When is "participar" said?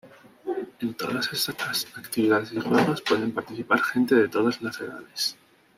3.33-3.83